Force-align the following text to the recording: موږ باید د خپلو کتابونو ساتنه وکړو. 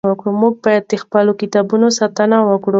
موږ 0.41 0.53
باید 0.65 0.83
د 0.91 0.93
خپلو 1.03 1.31
کتابونو 1.41 1.87
ساتنه 1.99 2.37
وکړو. 2.49 2.69